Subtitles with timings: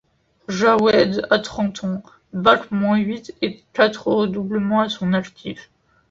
[0.49, 2.01] Jahwad a trente ans,
[2.33, 5.69] Bac moins huit et quatre redoublements à son actif.